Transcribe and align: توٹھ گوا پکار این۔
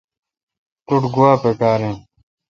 توٹھ 0.85 1.07
گوا 1.13 1.31
پکار 1.43 1.79
این۔ 1.85 1.95